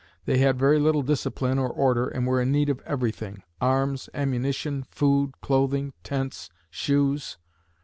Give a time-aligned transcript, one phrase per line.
[0.25, 4.83] They had very little discipline or order and were in need of everything arms, ammunition,
[4.89, 7.37] food, clothing, tents, shoes.